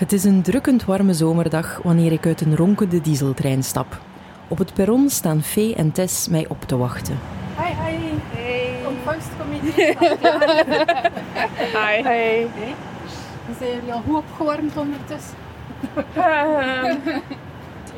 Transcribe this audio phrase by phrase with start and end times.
[0.00, 4.00] Het is een drukkend warme zomerdag wanneer ik uit een ronkende dieseltrein stap.
[4.48, 7.18] Op het perron staan Fee en Tess mij op te wachten.
[7.56, 7.98] Hi, hi.
[8.30, 8.74] Hey.
[8.86, 9.82] Ontvangstcomité.
[11.78, 12.02] Hi.
[12.02, 12.46] Hey.
[13.58, 15.36] Zijn jullie al goed opgewarmd ondertussen?
[16.14, 16.96] Ehm,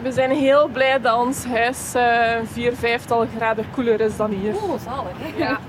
[0.03, 4.55] we zijn heel blij dat ons huis eh vier, vijftal graden koeler is dan hier.
[4.55, 5.12] Oh, zalig.
[5.19, 5.39] Hè?
[5.39, 5.61] Ja.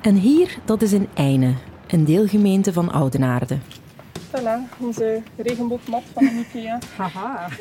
[0.00, 1.54] En hier, dat is in Eine,
[1.86, 3.58] een deelgemeente van Oudenaarde.
[4.30, 6.78] Voilà, onze regenboogmat van de IKEA.
[6.96, 7.48] Haha.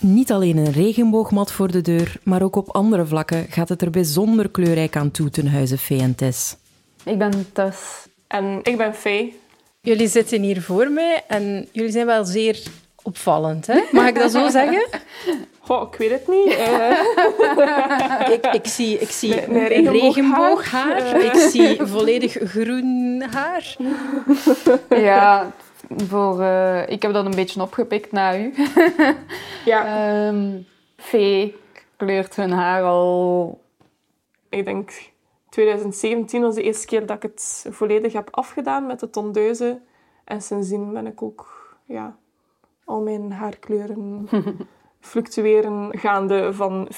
[0.00, 3.90] Niet alleen een regenboogmat voor de deur, maar ook op andere vlakken gaat het er
[3.90, 6.56] bijzonder kleurrijk aan toe ten huize Fee en Tess.
[7.04, 8.06] Ik ben Tess.
[8.26, 9.32] En ik ben Faye.
[9.80, 12.62] Jullie zitten hier voor mij en jullie zijn wel zeer
[13.04, 13.66] opvallend.
[13.66, 13.80] Hè?
[13.92, 14.86] Mag ik dat zo zeggen?
[15.66, 16.52] Goh, ik weet het niet.
[16.56, 21.20] Eh, Ik, ik zie, ik zie Met- met een regenbooghaar.
[21.20, 23.76] Ik zie volledig groen haar.
[25.10, 25.50] Ja,
[26.06, 28.54] voor, eh, ik heb dat een beetje opgepikt na u.
[29.64, 29.84] ja,
[30.26, 30.58] Ehm
[30.96, 31.56] Vee
[31.96, 33.60] kleurt hun haar al...
[34.48, 34.90] ik denk
[35.50, 39.80] 2017 was de eerste keer dat ik het volledig heb afgedaan met de tondeuze.
[40.24, 41.46] En sindsdien ben ik ook,
[41.86, 42.16] ja,
[42.84, 44.28] al mijn haarkleuren
[45.00, 46.88] fluctueren gaande van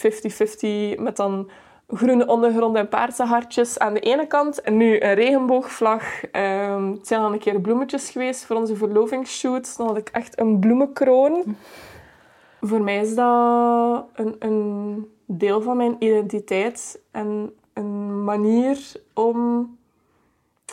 [0.96, 1.50] 50-50 met dan
[1.88, 4.60] groene ondergrond en paarse hartjes aan de ene kant.
[4.60, 6.24] En nu een regenboogvlag.
[6.24, 9.76] Ehm, het zijn al een keer bloemetjes geweest voor onze verlovingsshoot.
[9.76, 11.56] Dan had ik echt een bloemenkroon.
[12.60, 19.70] Voor mij is dat een, een deel van mijn identiteit en een manier om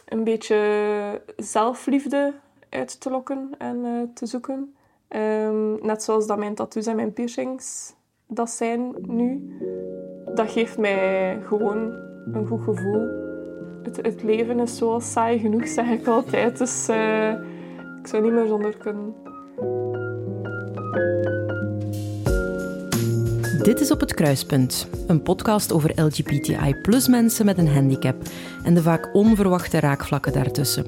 [0.05, 2.33] een beetje zelfliefde
[2.69, 4.75] uit te lokken en eh, te zoeken.
[5.13, 7.93] Ehm, net zoals dat mijn tattoos en mijn piercings
[8.27, 9.57] dat zijn nu.
[10.35, 11.93] Dat geeft mij gewoon
[12.33, 13.07] een goed gevoel.
[13.83, 16.57] Het, het leven is zo saai genoeg, zeg ik altijd.
[16.57, 17.29] Dus eh,
[18.01, 19.13] ik zou niet meer zonder kunnen.
[23.63, 26.75] Dit is Op het Kruispunt, een podcast over LGBTI
[27.09, 28.15] mensen met een handicap
[28.63, 30.85] en de vaak onverwachte raakvlakken daartussen.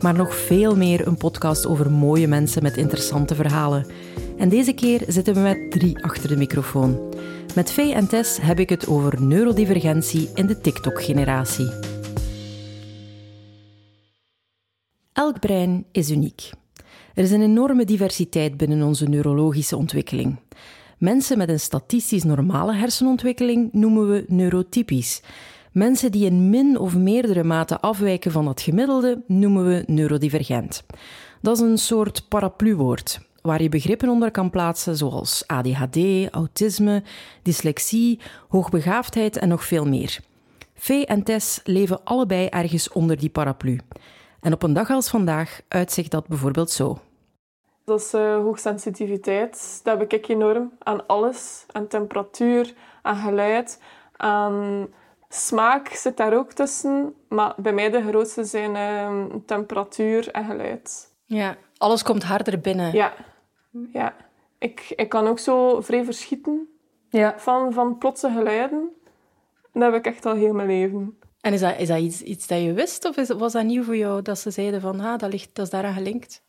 [0.00, 3.86] Maar nog veel meer een podcast over mooie mensen met interessante verhalen.
[4.38, 7.14] En deze keer zitten we met drie achter de microfoon.
[7.54, 11.72] Met Faye en Tess heb ik het over neurodivergentie in de TikTok-generatie.
[15.12, 16.50] Elk brein is uniek.
[17.14, 20.38] Er is een enorme diversiteit binnen onze neurologische ontwikkeling.
[20.98, 25.22] Mensen met een statistisch normale hersenontwikkeling noemen we neurotypisch.
[25.72, 30.84] Mensen die in min of meerdere mate afwijken van dat gemiddelde noemen we neurodivergent.
[31.40, 35.96] Dat is een soort parapluwoord waar je begrippen onder kan plaatsen zoals ADHD,
[36.30, 37.02] autisme,
[37.42, 40.20] dyslexie, hoogbegaafdheid en nog veel meer.
[40.74, 43.80] Fee en Tess leven allebei ergens onder die paraplu.
[44.40, 46.98] En op een dag als vandaag uitzicht dat bijvoorbeeld zo.
[47.84, 49.80] Dat is eh, hoogsensitiviteit.
[49.82, 51.64] Dat heb ik enorm aan alles.
[51.72, 53.80] Aan temperatuur, aan geluid,
[54.16, 54.88] aan
[55.34, 57.14] smaak zit daar ook tussen.
[57.28, 61.12] Maar bij mij de grootste zijn eh, temperatuur en geluid.
[61.24, 62.92] Ja, alles komt harder binnen.
[62.92, 63.12] Ja,
[63.92, 64.14] ja.
[64.58, 66.68] Ik, ik kan ook zo vrij verschieten
[67.10, 67.34] Ja.
[67.38, 68.88] van, van plotse geluiden.
[69.72, 71.18] Dat heb ik echt al heel mijn leven.
[71.40, 73.82] En is dat, is dat iets, iets dat je wist of is, was dat nieuw
[73.82, 76.42] voor jou dat ze zeiden van ah, dat, ligt, dat is daaraan gelinkt?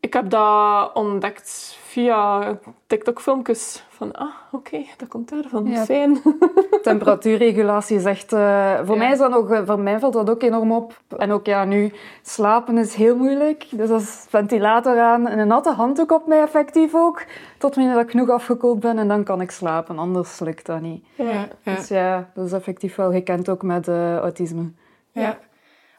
[0.00, 2.42] Ik heb dat ontdekt via
[2.86, 3.84] TikTok-filmpjes.
[3.88, 5.66] Van, ah, oké, dat komt daarvan.
[5.66, 5.84] Ja.
[5.84, 6.18] Fijn.
[6.82, 8.28] Temperatuurregulatie is echt...
[8.28, 8.94] voor Ja.
[8.96, 9.50] mij is dat nog...
[9.50, 11.00] eh, Voor mij valt dat ook enorm op.
[11.16, 11.92] En ook ja, nu...
[12.22, 13.66] Slapen is heel moeilijk.
[13.70, 17.24] Dus als ventilator aan en een natte handdoek op mij effectief ook.
[17.58, 19.98] Tot wanneer dat ik genoeg afgekoeld ben en dan kan ik slapen.
[19.98, 21.04] Anders lukt dat niet.
[21.14, 21.24] Ja.
[21.62, 21.74] ja.
[21.74, 24.70] Dus ja, dat is effectief wel gekend ook met eh, autisme.
[25.12, 25.38] Ja.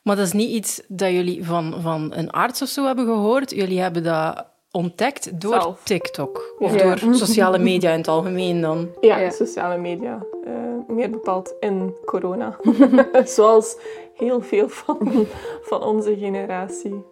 [0.04, 3.52] Maar dat is niet iets dat jullie van, van een arts of zo hebben gehoord.
[3.52, 5.84] Jullie hebben dat ontdekt door Zelf.
[5.84, 6.56] TikTok.
[6.60, 6.96] Of Ja.
[6.96, 8.90] door sociale media in het algemeen dan.
[9.02, 9.30] Ja, Ja.
[9.30, 10.26] sociale media.
[10.46, 10.54] Eh,
[10.96, 12.58] meer bepaald in corona.
[13.26, 13.78] Zoals
[14.16, 15.26] heel veel van,
[15.62, 17.04] van onze generatie.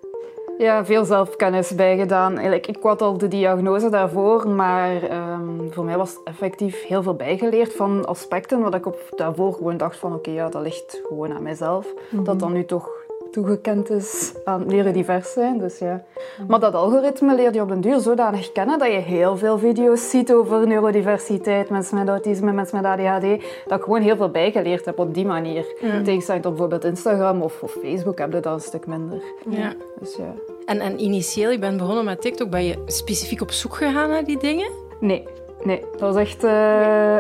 [0.58, 2.40] Ja, veel zelfkennis bijgedaan.
[2.40, 7.74] Ik had al de diagnose daarvoor, maar ehm, voor mij was effectief heel veel bijgeleerd
[7.74, 11.44] van aspecten wat ik op daarvoor gewoon dacht van oké, ja, dat ligt gewoon aan
[11.44, 11.94] mijzelf.
[12.12, 12.90] Dat dan nu toch
[13.32, 15.58] toegekend is aan leren divers zijn.
[15.58, 16.04] Dus ja.
[16.48, 20.10] Maar dat algoritme leer je op den duur zodanig kennen dat je heel veel video's
[20.10, 24.86] ziet over neurodiversiteit, mensen met autisme, mensen met ADHD, dat ik gewoon heel veel bijgeleerd
[24.86, 25.66] heb op die manier.
[25.82, 29.22] In tegenstelling tot bijvoorbeeld Instagram of, of Facebook heb je dat een stuk minder.
[29.50, 29.74] Ja.
[30.00, 30.34] Dus ja.
[30.66, 34.24] En, en initieel, je bent begonnen met TikTok, ben je specifiek op zoek gegaan naar
[34.24, 34.72] die dingen?
[35.00, 35.28] Nee,
[35.64, 35.82] nee.
[35.92, 36.44] Dat was echt...
[36.44, 37.20] eh,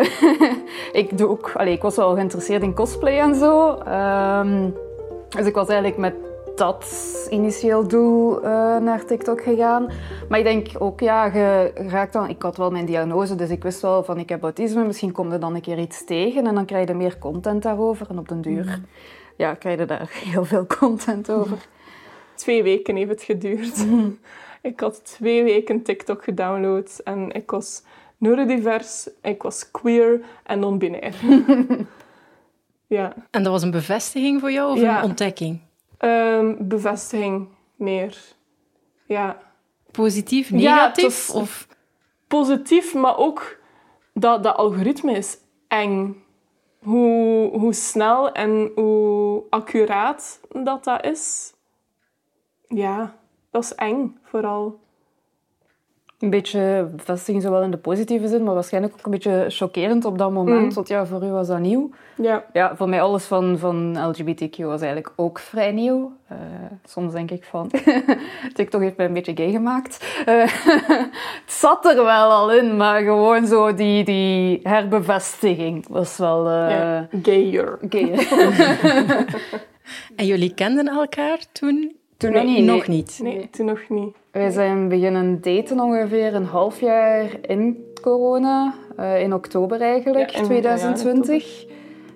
[1.01, 3.73] ik, doe ook, allee, ik was wel geïnteresseerd in cosplay en zo.
[3.73, 4.69] Ehm,
[5.29, 6.13] dus ik was eigenlijk met
[6.57, 9.89] dat initieel doel uh, naar TikTok gegaan.
[10.29, 12.29] Maar ik denk ook, ja, je raakt dan...
[12.29, 14.85] Ik had wel mijn diagnose, dus ik wist wel van ik heb autisme.
[14.85, 18.07] Misschien komt er dan een keer iets tegen en dan krijg je meer content daarover.
[18.09, 18.85] En op den duur mm.
[19.35, 21.57] ja, krijg je daar heel veel content over.
[22.35, 23.85] Twee weken heeft het geduurd.
[23.85, 24.19] Mm.
[24.61, 27.83] Ik had twee weken TikTok gedownload en ik was
[28.17, 31.15] neurodivers, ik was queer en non-binair.
[32.87, 33.13] ja.
[33.31, 35.61] En dat was een bevestiging voor jou of een ontdekking?
[35.99, 38.17] Um, bevestiging meer.
[39.05, 39.37] Ja.
[39.91, 41.27] Positief, negatief?
[41.27, 41.67] Ja, of?
[42.27, 43.59] Positief, maar ook
[44.13, 45.37] dat dat algoritme is
[45.67, 46.23] eng.
[46.79, 51.53] Hoe, hoe snel en hoe accuraat dat dat is.
[52.67, 53.15] Ja,
[53.51, 54.79] dat is eng vooral
[56.19, 60.17] een beetje bevestiging, zowel in de positieve zin, maar waarschijnlijk ook een beetje chockerend op
[60.17, 60.61] dat moment.
[60.61, 60.73] Mm.
[60.73, 61.89] Want ja, voor u was dat nieuw.
[62.15, 62.45] Ja.
[62.53, 66.11] ja voor mij alles van, van LGBTQ was eigenlijk ook vrij nieuw.
[66.31, 66.37] Uh,
[66.85, 67.71] soms denk ik van,
[68.53, 70.23] TikTok heeft mij een beetje gay gemaakt.
[70.27, 70.41] Uh,
[71.43, 76.45] het zat er wel al in, maar gewoon zo die, die herbevestiging was wel...
[76.45, 77.77] Uh, ja, gayer.
[77.89, 78.27] gayer.
[80.15, 81.95] en jullie kenden elkaar toen?
[82.17, 82.65] Toen nog niet.
[82.65, 83.19] Nog niet.
[83.23, 84.15] Nee, toen nog niet.
[84.37, 88.73] Wij zijn beginnen daten ongeveer een half jaar in corona.
[88.99, 91.65] Uh, in oktober eigenlijk, ja, in, 2020.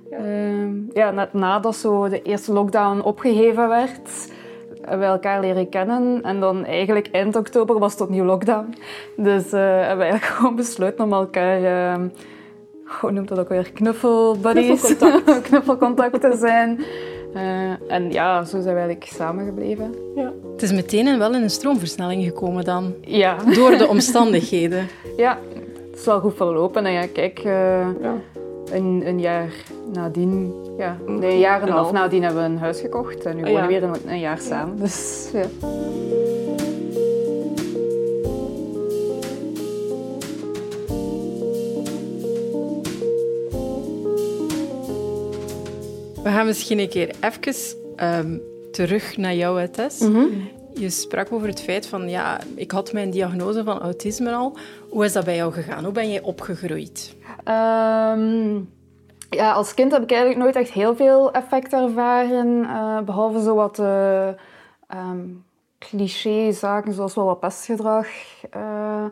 [0.09, 4.31] Ja, uh, ja, net nadat zo de eerste lockdown opgeheven werd,
[4.81, 6.23] hebben we elkaar leren kennen.
[6.23, 8.73] En dan eigenlijk eind oktober was het opnieuw lockdown.
[9.17, 11.61] Dus uh, hebben we eigenlijk gewoon besloten om elkaar...
[11.61, 12.05] Uh,
[12.99, 13.71] hoe noemt dat ook weer?
[13.71, 14.81] Knuffelbuddies.
[14.81, 15.41] Knuffelcontact.
[15.47, 16.83] Knuffelcontact te zijn.
[17.35, 19.95] Uh, en ja, zo zijn we eigenlijk samengebleven.
[20.15, 20.31] Ja.
[20.51, 22.93] Het is meteen wel in een stroomversnelling gekomen dan.
[23.01, 23.37] Ja.
[23.53, 24.87] Door de omstandigheden.
[25.17, 25.39] ja,
[25.91, 26.85] het is wel goed verlopen.
[26.85, 27.53] En ja, kijk, uh,
[28.01, 28.15] ja.
[28.71, 29.51] Een, een, jaar
[29.93, 30.53] nadien...
[30.77, 33.25] Ja, nee, een jaar en een half nadien hebben we een huis gekocht.
[33.25, 34.79] En nu wonen we weer een, een jaar samen.
[34.79, 35.45] Dus ja.
[46.23, 47.53] We gaan misschien een keer even
[47.95, 48.37] ehm,
[48.71, 50.01] terug naar jouw test.
[50.01, 50.25] Mhm.
[50.73, 54.57] Je sprak over het feit van, ja, ik had mijn diagnose van autisme al.
[54.89, 55.83] Hoe is dat bij jou gegaan?
[55.83, 57.15] Hoe ben jij opgegroeid?
[57.43, 58.55] Ehm,
[59.29, 62.47] ja, als kind heb ik eigenlijk nooit echt heel veel effect ervaren.
[62.47, 64.27] Uh, behalve zo wat uh,
[64.95, 65.43] um,
[65.79, 68.07] cliché-zaken, zoals wel wat pestgedrag.
[68.55, 69.05] Uh,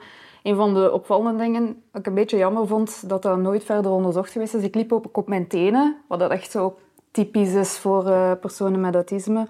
[0.43, 3.91] een van de opvallende dingen dat ik een beetje jammer vond, dat dat nooit verder
[3.91, 4.63] onderzocht geweest is.
[4.63, 6.77] Ik liep ook op mijn tenen, wat dat echt zo
[7.11, 9.47] typisch is voor uh, personen met autisme.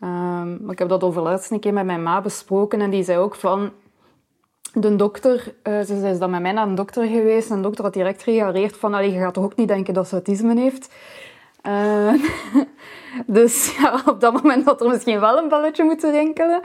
[0.00, 3.34] Um, ik heb dat overlaatst een keer met mijn ma besproken en die zei ook
[3.34, 3.70] van...
[4.74, 7.84] De dokter, uh, ze is dan met mij naar een dokter geweest en de dokter
[7.84, 10.94] had direct gereageerd van je gaat toch ook niet denken dat ze autisme heeft.
[11.66, 12.12] Uh,
[13.26, 16.60] dus ja, op dat moment had er misschien wel een belletje moeten rinkelen.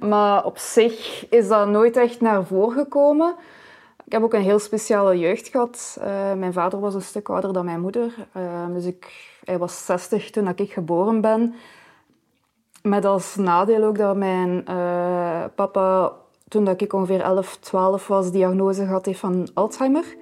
[0.00, 3.34] Maar op zich is dat nooit echt naar voren gekomen.
[4.04, 5.98] Ik heb ook een heel speciale jeugd gehad.
[6.00, 8.14] Uh, mijn vader was een stuk ouder dan mijn moeder.
[8.36, 11.54] Uh, dus ik hij was 60 toen ik geboren ben.
[12.82, 16.12] Met als nadeel ook dat mijn uh, papa,
[16.48, 20.16] toen dat ik ongeveer 11, 12 was, diagnose gehad heeft van Alzheimer.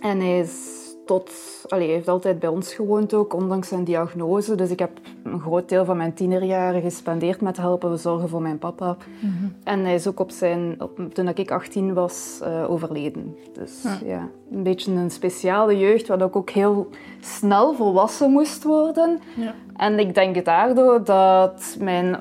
[0.00, 0.77] En hij is
[1.08, 1.30] tot,
[1.68, 4.54] allee, heeft altijd bij ons gewoond ook, ondanks zijn diagnose.
[4.54, 4.90] Dus ik heb
[5.24, 8.96] een groot deel van mijn tienerjaren gespendeerd met helpen zorgen voor mijn papa.
[9.20, 9.48] Mhm.
[9.64, 13.36] En hij is ook op zijn, op, toen ik 18 was, uh, overleden.
[13.52, 14.28] Dus ja.
[14.50, 16.88] een beetje een speciale jeugd, waar ik ook heel
[17.20, 19.18] snel volwassen moest worden.
[19.36, 19.54] Ja.
[19.76, 22.16] En ik denk daardoor dat mijn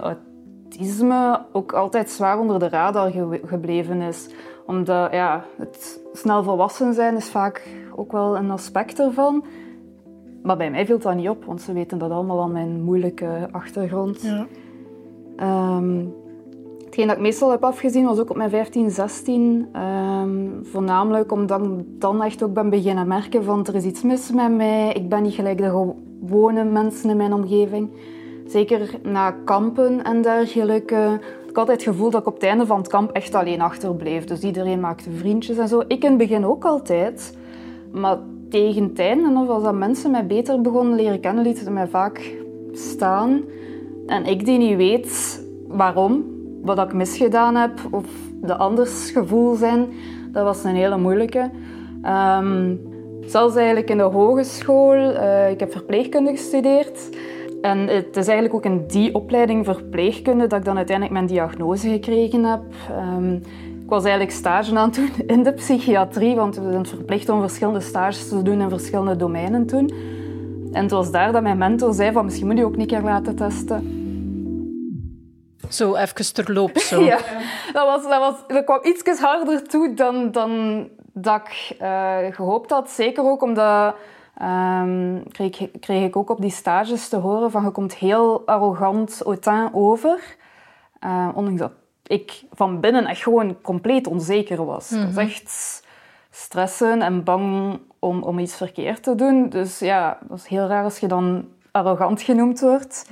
[0.78, 3.12] autisme ook altijd zwaar onder de radar
[3.46, 4.30] gebleven is
[4.66, 9.44] omdat ja, het snel volwassen zijn is vaak ook wel een aspect ervan.
[10.44, 13.48] Maar bij mij viel dat niet op, want ze weten dat allemaal aan mijn moeilijke
[13.52, 14.22] achtergrond.
[14.22, 14.48] Ja.
[15.78, 16.14] Um,
[16.86, 19.68] hetgeen dat ik meestal heb afgezien was ook op mijn 15, 16.
[19.76, 21.70] Um, voornamelijk omdat ik
[22.00, 24.94] dan echt ook ben beginnen merken van er is iets mis met mij.
[24.94, 27.90] Ik ben niet gelijk de gewone mensen in mijn omgeving.
[28.48, 31.20] Zeker na kampen en dergelijke
[31.58, 34.26] ik altijd het gevoel dat ik op het einde van het kamp echt alleen achterbleef.
[34.26, 35.84] Dus iedereen maakte vriendjes en zo.
[35.88, 37.38] Ik in het begin ook altijd.
[37.92, 38.18] Maar
[38.50, 41.88] tegen het einde, of als dat mensen mij beter begonnen leren kennen, lieten ze mij
[41.88, 42.34] vaak
[42.72, 43.42] staan.
[44.06, 46.26] En ik die niet weet waarom,
[46.62, 48.06] wat ik misgedaan heb, of
[48.42, 49.88] de anders gevoel zijn,
[50.32, 51.50] dat was een hele moeilijke.
[52.06, 52.82] Um,
[53.26, 57.10] zelfs eigenlijk in de hogeschool, uh, ik heb verpleegkunde gestudeerd.
[57.62, 61.90] En het is eigenlijk ook in die opleiding verpleegkunde dat ik dan uiteindelijk mijn diagnose
[61.90, 62.62] gekregen heb.
[63.18, 63.42] Um,
[63.84, 67.40] ik was eigenlijk stage aan het doen in de psychiatrie, want we zijn verplicht om
[67.42, 69.90] verschillende stages te doen in verschillende domeinen toen.
[70.72, 73.02] En het was daar dat mijn mentor zei van misschien moet je ook niet keer
[73.02, 73.96] laten testen.
[75.70, 77.02] Zo even terloop, zo.
[77.12, 77.18] ja,
[77.74, 80.84] dat, was, dat, was, dat kwam iets harder toe dan, dan
[81.14, 82.90] dat ik uh, gehoopt had.
[82.90, 83.96] Zeker ook omdat
[84.42, 89.22] um, kreeg, kreeg ik ook op die stages te horen van je komt heel arrogant,
[89.74, 90.36] over.
[91.06, 91.72] Uh, ondanks dat
[92.04, 94.90] ik van binnen echt gewoon compleet onzeker was.
[94.90, 95.08] Mm -hmm.
[95.08, 95.84] Ik was echt
[96.30, 99.50] stressen en bang om, om iets verkeerd te doen.
[99.50, 103.10] Dus ja, dat is heel raar als je dan arrogant genoemd wordt.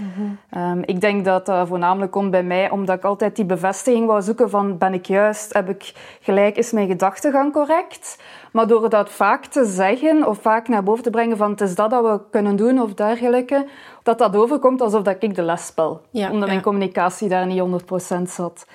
[0.57, 4.21] um, ik denk dat dat voornamelijk komt bij mij omdat ik altijd die bevestiging wou
[4.21, 8.21] zoeken van ben ik juist, heb ik gelijk, is mijn gedachtegang correct?
[8.55, 11.75] Maar door dat vaak te zeggen of vaak naar boven te brengen van het is
[11.75, 13.67] dat dat we kunnen doen of dergelijke,
[14.03, 16.01] dat dat overkomt alsof dat ik de les spel.
[16.09, 17.83] Ja, omdat mijn communicatie daar niet
[18.19, 18.67] 100% zat.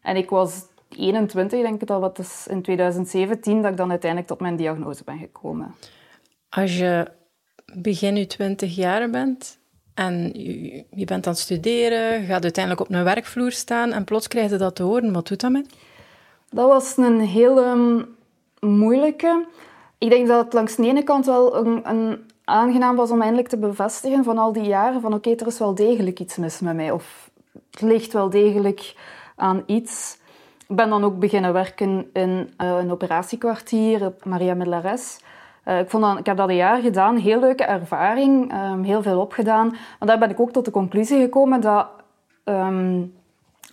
[0.00, 4.30] En ik was 21, denk ik dat wat is in 2017 dat ik dan uiteindelijk
[4.30, 5.74] tot mijn diagnose ben gekomen.
[6.48, 7.10] Als je
[7.74, 9.58] begin je 20 jaar bent
[9.94, 10.30] en
[10.90, 14.50] je, bent aan het studeren, je gaat uiteindelijk op een werkvloer staan en plots krijg
[14.50, 15.66] je dat te horen, wat doet dat met?
[16.50, 18.06] Dat was een hele
[18.66, 19.46] moeilijke.
[19.98, 23.58] Ik denk dat het langs de ene kant wel een, aangenaam was om eindelijk te
[23.58, 26.90] bevestigen van al die jaren van oké, er is wel degelijk iets mis met mij
[26.90, 27.30] of
[27.70, 28.94] het ligt wel degelijk
[29.36, 30.18] aan iets.
[30.68, 35.20] Ik ben dan ook beginnen werken in uh, een operatiekwartier op Maria Medlares.
[35.64, 39.02] Uh, ik, vond dan, ik heb dat een jaar gedaan, heel leuke ervaring, um, heel
[39.02, 39.68] veel opgedaan.
[39.68, 41.86] Maar daar ben ik ook tot de conclusie gekomen dat
[42.44, 43.14] um,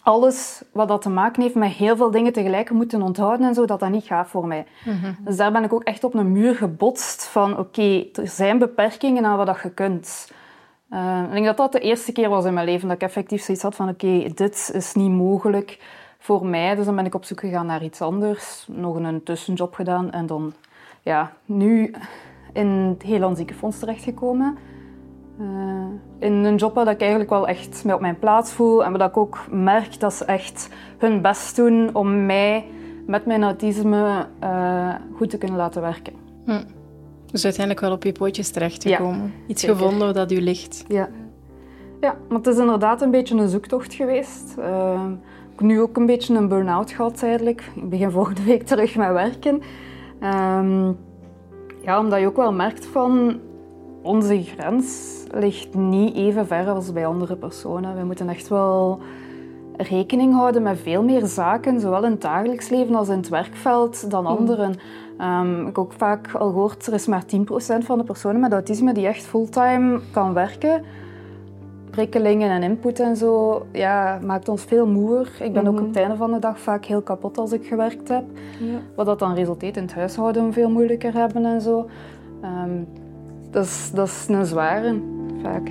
[0.03, 3.65] alles wat dat te maken heeft met heel veel dingen tegelijk moeten onthouden en zo,
[3.65, 4.65] dat dat niet gaat voor mij.
[4.85, 5.17] Mm -hmm.
[5.19, 8.57] Dus daar ben ik ook echt op een muur gebotst van oké, okay, er zijn
[8.57, 10.31] beperkingen aan wat dat je kunt.
[10.91, 13.41] Uh, ik denk dat dat de eerste keer was in mijn leven dat ik effectief
[13.43, 15.79] zoiets had van oké, okay, dit is niet mogelijk
[16.19, 16.75] voor mij.
[16.75, 20.25] Dus dan ben ik op zoek gegaan naar iets anders, nog een tussenjob gedaan en
[20.25, 20.53] dan
[21.01, 21.93] ja, nu
[22.53, 24.57] in het Heeland Ziekenfonds terechtgekomen.
[25.41, 25.47] Uh,
[26.19, 29.07] in een job waar ik eigenlijk wel echt mij op mijn plaats voel en waar
[29.07, 32.65] ik ook merk dat ze echt hun best doen om mij
[33.05, 36.13] met mijn autisme uh, goed te kunnen laten werken.
[36.45, 36.63] Hm.
[37.31, 39.21] Dus uiteindelijk wel op je pootjes terechtgekomen.
[39.21, 39.75] Ja, Iets zeker.
[39.77, 40.85] gevonden dat u ligt.
[40.87, 41.09] Ja.
[42.01, 44.55] ja, maar het is inderdaad een beetje een zoektocht geweest.
[44.59, 45.01] Uh,
[45.51, 47.71] ik heb nu ook een beetje een burn-out gehad eigenlijk.
[47.75, 49.61] Ik begin volgende week terug met werken.
[50.23, 50.97] Um,
[51.81, 53.39] ja, omdat je ook wel merkt van
[54.01, 57.97] onze grens ligt niet even ver als bij andere personen.
[57.97, 58.99] We moeten echt wel
[59.77, 64.11] rekening houden met veel meer zaken, zowel in het dagelijks leven als in het werkveld,
[64.11, 64.75] dan anderen.
[65.21, 67.27] Um, ik heb ook vaak al gehoord, er is maar 10%
[67.79, 70.83] van de personen met autisme die echt fulltime kan werken.
[71.89, 75.29] Prikkelingen en input en zo, ja, maakt ons veel moer.
[75.39, 75.67] Ik ben mm -hmm.
[75.67, 78.23] ook op het einde van de dag vaak heel kapot als ik gewerkt heb.
[78.59, 78.79] Ja.
[78.95, 81.89] Wat dat dan resulteert in het huishouden veel moeilijker hebben en zo.
[82.43, 82.87] Um,
[83.51, 85.01] dat, is, dat is een zware,
[85.41, 85.69] vaak.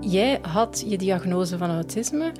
[0.00, 2.32] Jij had je diagnose van autisme,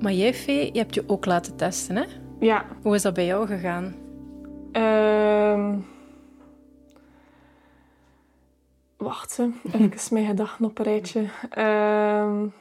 [0.00, 2.04] maar jij, Fee, je hebt je ook laten testen, hè?
[2.40, 2.64] Ja.
[2.82, 3.94] Hoe is dat bij jou gegaan?
[4.72, 5.91] Um...
[9.02, 9.38] Wacht,
[9.72, 11.20] even mijn gedachten op een rijtje.
[11.58, 12.52] Um...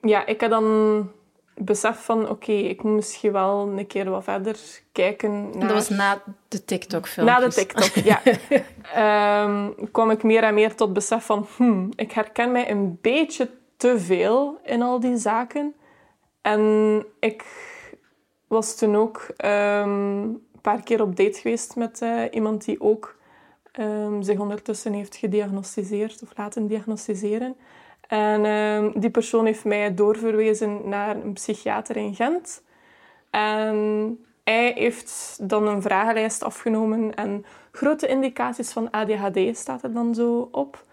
[0.00, 1.10] Ja, ik had dan
[1.54, 4.58] besef van, oké, okay, ik moet misschien wel een keer wat verder
[4.92, 5.68] kijken naar...
[5.68, 7.38] Dat was na de TikTok-filmpjes.
[7.38, 8.20] Na de TikTok, ja.
[9.44, 13.50] um, kwam ik meer en meer tot besef van, hmm, ik herken mij een beetje
[13.76, 15.74] te veel in al die zaken.
[16.42, 17.44] En ik
[18.46, 23.16] was toen ook um, een paar keer op date geweest met uh, iemand die ook
[23.80, 27.56] um, zich ondertussen heeft gediagnosticeerd of laten diagnosticeren.
[28.08, 32.62] En uh, die persoon heeft mij doorverwezen naar een psychiater in Gent.
[33.30, 40.14] En hij heeft dan een vragenlijst afgenomen en grote indicaties van ADHD staat er dan
[40.14, 40.84] zo op.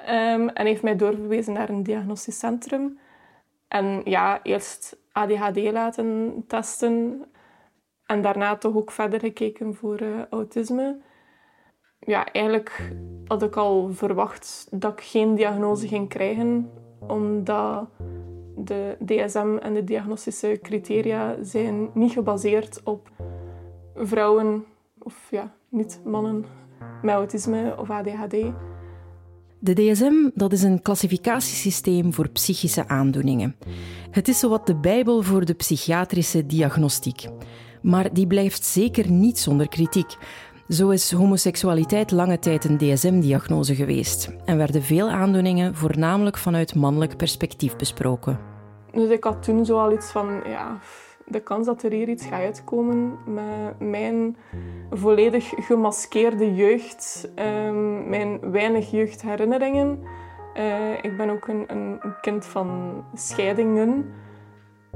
[0.00, 2.98] Um, en heeft mij doorverwezen naar een diagnostisch centrum.
[3.68, 7.24] En ja, eerst ADHD laten testen
[8.06, 10.96] en daarna toch ook verder gekeken voor uh, autisme.
[12.06, 12.92] Ja, eigenlijk
[13.26, 16.70] had ik al verwacht dat ik geen diagnose ging krijgen,
[17.06, 17.88] omdat
[18.56, 23.10] de DSM en de diagnostische criteria zijn niet gebaseerd op
[23.94, 24.64] vrouwen
[24.98, 26.44] of ja, niet mannen
[27.02, 28.36] met autisme of ADHD.
[29.58, 33.56] De DSM dat is een klassificatiesysteem voor psychische aandoeningen.
[34.10, 37.28] Het is zowat de bijbel voor de psychiatrische diagnostiek.
[37.82, 40.16] Maar die blijft zeker niet zonder kritiek.
[40.68, 47.16] Zo is homoseksualiteit lange tijd een DSM-diagnose geweest en werden veel aandoeningen voornamelijk vanuit mannelijk
[47.16, 48.38] perspectief besproken.
[48.92, 50.78] Dus ik had toen zoal iets van, ja,
[51.26, 54.36] de kans dat er hier iets gaat uitkomen met mijn
[54.90, 59.98] volledig gemaskeerde jeugd, ehm, mijn weinig jeugdherinneringen.
[60.56, 64.12] Uh, ik ben ook een, kind van scheidingen,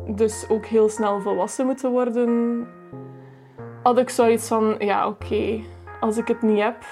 [0.06, 2.66] dus ook heel snel volwassen moeten worden.
[3.88, 5.60] Had ik zoiets van, ja oké,
[6.00, 6.84] als ik het niet heb,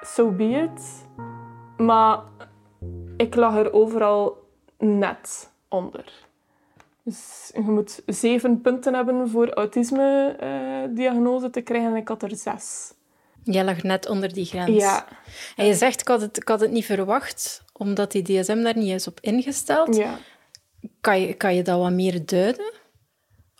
[0.00, 1.06] so be it.
[1.76, 2.20] Maar
[3.16, 6.12] ik lag er overal net onder.
[7.02, 12.92] Dus je moet zeven punten hebben voor autisme-diagnose te krijgen en ik had er zes.
[13.42, 14.82] Jij lag net onder die grens.
[14.82, 15.06] Ja.
[15.56, 18.76] En je zegt, ik had het, ik had het niet verwacht, omdat die DSM daar
[18.76, 19.96] niet is op ingesteld.
[19.96, 20.18] Ja.
[21.00, 22.72] Kan je, kan je dat wat meer duiden?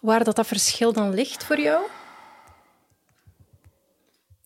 [0.00, 1.82] Waar dat, dat verschil dan ligt voor jou?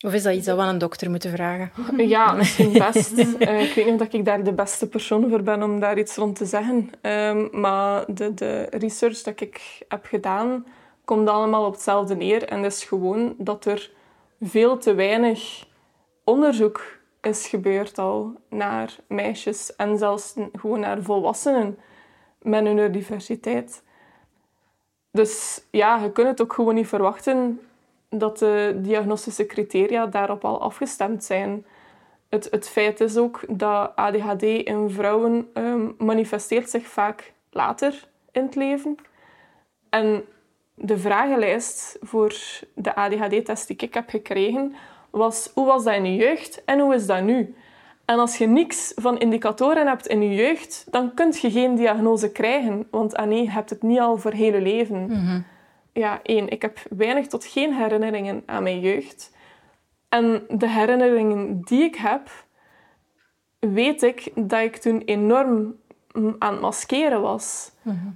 [0.07, 1.71] Of is dat iets dat we aan een dokter moeten vragen?
[2.09, 3.13] Ja, misschien best.
[3.19, 6.17] Uh, ik weet niet of ik daar de beste persoon voor ben om daar iets
[6.17, 6.91] rond te zeggen.
[7.03, 10.67] Um, maar de, de research dat ik heb gedaan,
[11.05, 12.45] komt allemaal op hetzelfde neer.
[12.45, 13.91] En dat is gewoon dat er
[14.41, 15.67] veel te weinig
[16.25, 21.79] onderzoek is gebeurd al naar meisjes en zelfs gewoon naar volwassenen
[22.43, 23.83] met hun neurodiversiteit.
[25.13, 27.61] Dus ja, je kunt het ook gewoon niet verwachten
[28.11, 31.65] dat de diagnostische criteria daarop al afgestemd zijn.
[32.29, 38.43] Het, het feit is ook dat ADHD in vrouwen um, manifesteert zich vaak later in
[38.43, 38.97] het leven.
[39.89, 40.25] En
[40.75, 42.35] de vragenlijst voor
[42.75, 44.75] de ADHD-test die ik heb gekregen
[45.11, 47.55] was hoe was dat in je jeugd en hoe is dat nu?
[48.05, 52.33] En als je niks van indicatoren hebt in je jeugd, dan kun je geen diagnose
[52.33, 52.87] krijgen.
[52.91, 55.07] Want ah nee, je hebt het niet al voor heel je leven.
[55.07, 55.41] Mhm
[55.93, 59.37] ja, één, ik heb weinig tot geen herinneringen aan mijn jeugd.
[60.09, 62.31] En de herinneringen die ik heb,
[63.59, 65.77] weet ik dat ik toen enorm
[66.39, 67.73] aan het maskeren was.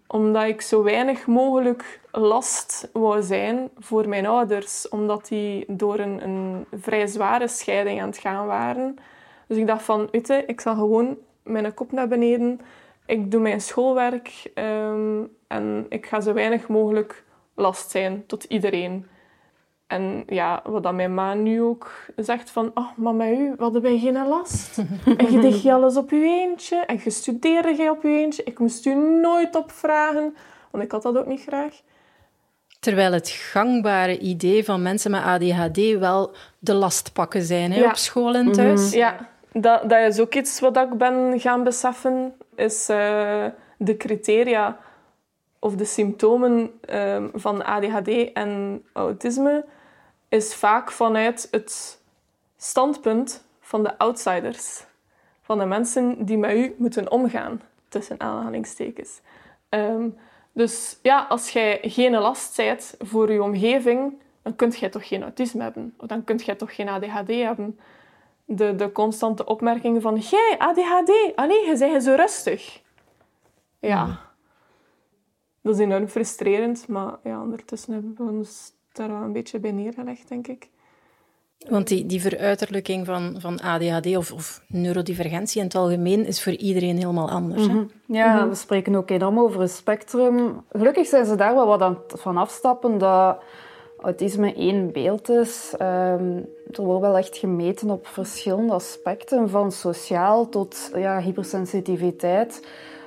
[0.07, 4.89] Omdat ik zo weinig mogelijk last wou zijn voor mijn ouders.
[4.89, 8.97] Omdat die door een, een vrij zware scheiding aan het gaan waren.
[9.49, 12.60] Dus ik dacht van, weet ik zal gewoon mijn kop naar beneden.
[13.06, 17.24] Ik doe mijn schoolwerk ehm, en ik ga zo weinig mogelijk
[17.54, 19.06] last zijn tot iedereen.
[19.86, 22.71] En ja, wat dat mijn ma nu ook zegt van...
[22.75, 24.78] Oh, maar met u hadden wij geen last.
[25.17, 26.76] en je deed je alles op je eentje.
[26.76, 28.45] En je studeerde je op je eentje.
[28.45, 30.36] Ik moest u nooit opvragen.
[30.71, 31.80] Want ik had dat ook niet graag.
[32.80, 38.34] Terwijl het gangbare idee van mensen met ADHD wel de lastpakken zijn hè, op school
[38.34, 38.88] en thuis.
[38.88, 38.97] Mhm.
[38.97, 42.34] Ja, dat, dat is ook iets wat ik ben gaan beseffen.
[42.54, 43.45] Is uh,
[43.78, 44.78] de criteria
[45.65, 49.65] of de symptomen um, van ADHD en autisme
[50.29, 52.00] is vaak vanuit het
[52.57, 54.85] standpunt van de outsiders.
[55.43, 59.21] Van de mensen die met u moeten omgaan, tussen aanhalingstekens.
[59.71, 60.19] Um,
[60.53, 65.23] dus ja, als jij geen last zijt voor je omgeving, dan kunt jij toch geen
[65.23, 65.95] autisme hebben.
[65.99, 67.79] Of dan kunt jij toch geen ADHD hebben.
[68.45, 70.17] De, de constante opmerkingen van...
[70.17, 72.81] Jij, ADHD, allee, je bent zo rustig.
[73.79, 74.33] Ja
[75.65, 79.73] dat is enorm frustrerend, maar ja, ondertussen hebben we ons daar wel een beetje bij
[79.73, 80.69] neergelegd, denk ik.
[81.69, 86.53] Want die, die veruiterlijking van, van ADHD of, of neurodivergentie in het algemeen is voor
[86.53, 87.67] iedereen helemaal anders.
[87.67, 87.73] hè?
[87.73, 87.85] Mhm.
[88.07, 88.49] Ja, mhm.
[88.49, 90.65] we spreken ook enorm over een spectrum.
[90.73, 93.43] Gelukkig zijn ze daar wel wat aan van afstappen dat
[93.99, 95.75] autisme één beeld is.
[95.81, 102.63] Um, er wordt wel echt gemeten op verschillende aspecten, van sociaal tot ja, hypersensitiviteit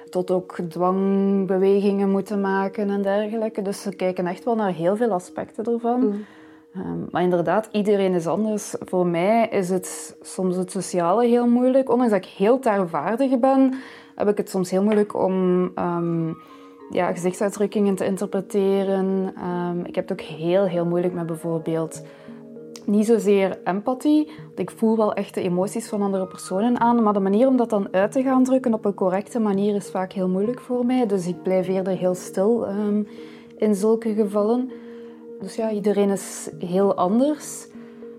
[0.10, 3.62] tot ook dwangbewegingen moeten maken en dergelijke.
[3.62, 6.00] Dus ze kijken echt wel naar heel veel aspecten ervan.
[6.00, 6.26] Mm.
[6.74, 8.76] Ehm, maar inderdaad, iedereen is anders.
[8.80, 11.90] Voor mij is het soms het sociale heel moeilijk.
[11.90, 13.74] Ondanks dat ik heel taalvaardig ben,
[14.16, 16.38] heb ik het soms heel moeilijk om um,
[16.90, 19.34] ja, gezichtsuitdrukkingen te interpreteren.
[19.44, 22.02] Um, ik heb het ook heel, heel moeilijk met bijvoorbeeld
[22.88, 24.26] niet zozeer empathie.
[24.46, 27.04] Want ik voel wel echt de emoties van andere personen aan.
[27.04, 29.90] Maar de manier om dat dan uit te gaan drukken op een correcte manier is
[29.90, 31.06] vaak heel moeilijk voor mij.
[31.06, 33.08] Dus ik blijf eerder heel stil um,
[33.58, 34.72] in zulke gevallen.
[35.40, 37.68] Dus ja, iedereen is heel anders.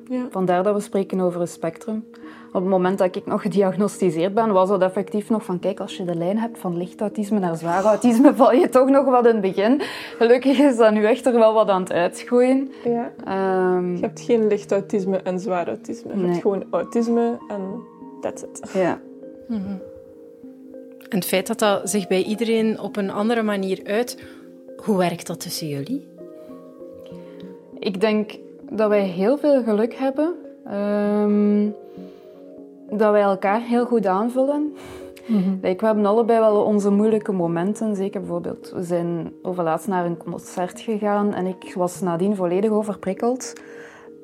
[0.08, 0.26] Ja.
[0.30, 2.04] Vandaar dat we spreken over een spectrum.
[2.48, 5.58] Op het moment dat ik nog gediagnosticeerd ben, was het effectief nog van...
[5.58, 8.88] Kijk, als je de lijn hebt van licht autisme naar zwaar autisme, val je toch
[8.88, 9.80] nog wat in het begin.
[10.16, 12.70] Gelukkig is dat nu echt er wel wat aan het uitgooien.
[12.84, 13.10] Ja.
[13.76, 16.18] Um, je hebt geen licht autisme en zwaar autisme.
[16.18, 17.82] Je hebt gewoon autisme en
[18.20, 18.70] that's it.
[18.72, 19.00] Ja.
[19.48, 19.80] Mm -hmm.
[21.08, 24.18] En het feit dat dat zich bij iedereen op een andere manier uit...
[24.84, 26.06] Hoe werkt dat tussen jullie?
[27.78, 28.38] Ik denk
[28.70, 30.34] dat wij heel veel geluk hebben.
[30.72, 31.74] Um,
[32.90, 34.74] dat wij elkaar heel goed aanvullen.
[35.26, 37.96] Mm we hebben allebei wel onze moeilijke momenten.
[37.96, 43.52] Zeker bijvoorbeeld, we zijn overlaatst naar een concert gegaan en ik was nadien volledig overprikkeld.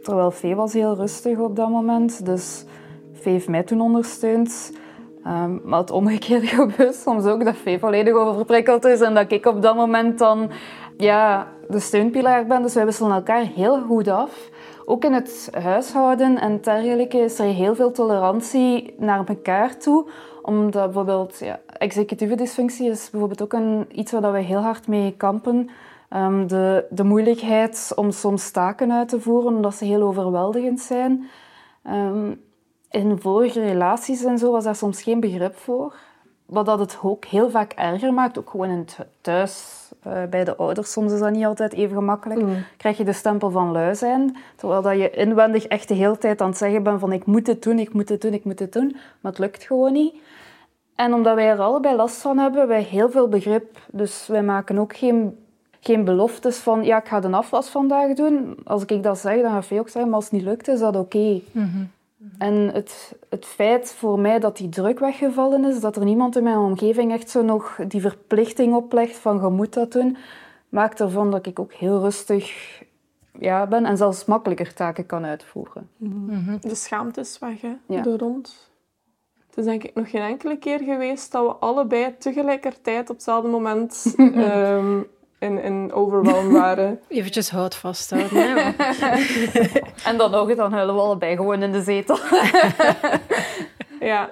[0.03, 2.27] Terwijl Fee was heel rustig op dat moment.
[2.27, 2.65] Dus
[3.13, 4.73] Fee heeft mij toen ondersteund.
[5.27, 9.47] Um, maar het omgekeerde gebeurt soms ook, dat Fee volledig overprikkeld is en dat ik
[9.47, 10.51] op dat moment dan
[10.97, 12.63] ja, de steunpilaar ben.
[12.63, 14.51] Dus wij wisselen elkaar heel goed af.
[14.85, 20.09] Ook in het huishouden en dergelijke is er heel veel tolerantie naar elkaar toe.
[20.43, 25.15] Omdat bijvoorbeeld ja, executieve dysfunctie is bijvoorbeeld ook een, iets waar we heel hard mee
[25.17, 25.71] kampen.
[26.11, 31.29] Um, de, de moeilijkheid om soms taken uit te voeren, omdat ze heel overweldigend zijn.
[31.87, 32.41] Um,
[32.91, 35.95] in vorige relaties en zo was daar soms geen begrip voor.
[36.47, 40.45] Wat dat het ook heel vaak erger maakt, ook gewoon in het thuis uh, bij
[40.45, 40.93] de ouders.
[40.93, 42.43] Soms is dat niet altijd even gemakkelijk.
[42.43, 42.65] Mm.
[42.77, 46.41] Krijg je de stempel van lui zijn, terwijl dat je inwendig echt de hele tijd
[46.41, 48.59] aan het zeggen bent van ik moet het doen, ik moet het doen, ik moet
[48.59, 48.97] het doen.
[49.21, 50.15] Maar het lukt gewoon niet.
[50.95, 53.79] En omdat wij er allebei last van hebben, hebben wij heel veel begrip.
[53.91, 55.39] Dus wij maken ook geen,
[55.81, 58.57] geen beloftes van ja, ik ga de afwas vandaag doen.
[58.65, 60.79] Als ik dat zeg, dan ga je ook zeggen, maar als het niet lukt, is
[60.79, 61.41] dat oké.
[61.53, 61.85] Mhm.
[62.39, 66.43] En het, het feit voor mij dat die druk weggevallen is, dat er niemand in
[66.43, 70.17] mijn omgeving echt zo nog die verplichting oplegt van je moet dat doen,
[70.69, 72.83] maakt ervan dat ik ook heel rustig
[73.39, 75.89] ja, ben en zelfs makkelijker taken kan uitvoeren.
[75.97, 76.57] Mhm.
[76.61, 78.03] De schaamte is weg, hè, ja.
[78.03, 78.73] de rond.
[79.47, 83.49] Het is denk ik nog geen enkele keer geweest dat we allebei tegelijkertijd op hetzelfde
[83.49, 85.07] moment um,
[85.45, 87.01] in, in overwhelm waren.
[87.09, 88.39] Eventjes hout vasthouden.
[88.39, 88.73] Hè,
[90.11, 92.19] en dan nog, dan huilen we allebei gewoon in de zetel.
[94.11, 94.31] ja.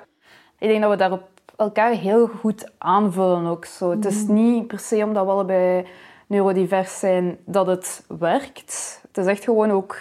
[0.59, 3.91] Ik denk dat we daarop elkaar heel goed aanvullen ook zo.
[3.91, 4.33] Het is mhm.
[4.33, 5.87] niet per se omdat we allebei
[6.27, 9.01] neurodivers zijn dat het werkt.
[9.07, 9.97] Het is echt gewoon ook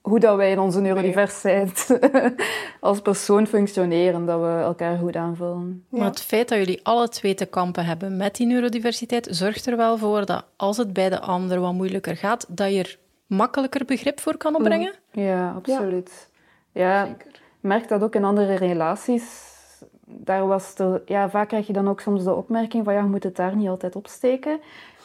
[0.00, 1.98] hoe dat wij in onze neurodiversiteit
[2.80, 5.84] als persoon functioneren, dat we elkaar goed aanvullen.
[5.88, 9.76] Maar het feit dat jullie alle twee te kampen hebben met die neurodiversiteit, zorgt er
[9.76, 13.84] wel voor dat als het bij de ander wat moeilijker gaat, dat je er makkelijker
[13.84, 14.94] begrip voor kan opbrengen?
[15.12, 15.22] Mm.
[15.22, 16.28] Ja, absoluut.
[16.72, 17.26] Ja, ik
[17.60, 19.48] merk dat ook in andere relaties.
[20.04, 23.06] Daar was er, ja, vaak krijg je dan ook soms de opmerking van ja, je
[23.06, 24.60] moet het daar niet altijd opsteken.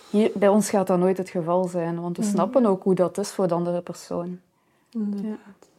[0.10, 2.32] Hier, bij ons gaat dat nooit het geval zijn, want we mhm.
[2.32, 4.40] snappen ook hoe dat is voor de andere persoon.
[4.96, 5.70] Inderdaad.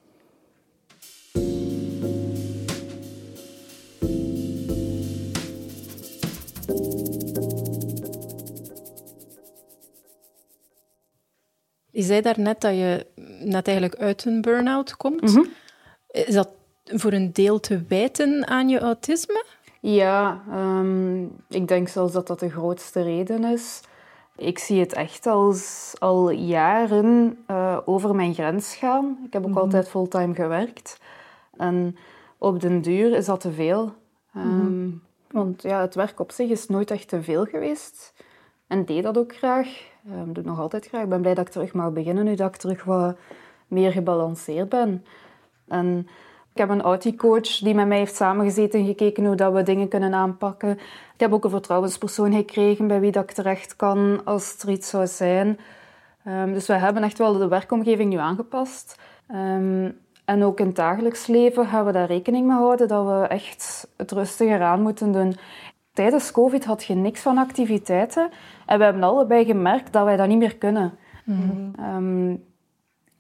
[11.91, 13.07] Je zei daarnet dat je
[13.41, 15.23] net eigenlijk uit een burn-out komt.
[15.23, 15.45] Mhm.
[16.11, 16.49] Is dat
[16.85, 19.45] voor een deel te wijten aan je autisme?
[19.81, 23.81] Ja, um, ik denk zelfs dat dat de grootste reden is.
[24.37, 29.19] Ik zie het echt als al jaren uh, over mijn grens gaan.
[29.27, 31.01] Ik heb ook mm altijd fulltime gewerkt.
[31.57, 31.97] En
[32.39, 33.93] op den duur is dat te veel.
[34.37, 38.15] Um, Want ja, het werk op zich is nooit echt te veel geweest.
[38.67, 39.69] En deed dat ook graag.
[40.11, 41.03] Um, doe het nog altijd graag.
[41.03, 43.17] Ik ben blij dat ik terug mag beginnen, nu dat ik terug wat
[43.69, 45.05] meer gebalanceerd ben.
[45.69, 46.09] En
[46.57, 49.89] ik heb een auticoach die met mij heeft samengezeten en gekeken hoe dat we dingen
[49.89, 50.71] kunnen aanpakken.
[51.15, 54.89] Ik heb ook een vertrouwenspersoon gekregen bij wie dat ik terecht kan als er iets
[54.89, 55.59] zou zijn.
[56.27, 59.01] Um, dus we hebben echt wel de werkomgeving nu aangepast.
[59.35, 63.27] Um, en ook in het dagelijks leven gaan we daar rekening mee houden dat we
[63.27, 65.37] echt het rustiger aan moeten doen.
[65.93, 68.31] Tijdens COVID had je niks van activiteiten
[68.67, 70.93] en we hebben allebei gemerkt dat wij dat niet meer kunnen.
[71.25, 72.45] Mm -hmm.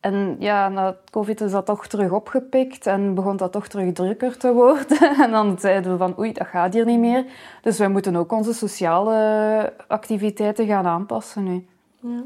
[0.06, 4.36] En ja, na COVID is dat toch terug opgepikt en begon dat toch terug drukker
[4.38, 5.16] te worden.
[5.24, 7.24] En dan zeiden we van oei, dat gaat hier niet meer.
[7.62, 11.66] Dus wij moeten ook onze sociale activiteiten gaan aanpassen nu.
[12.00, 12.24] Ja,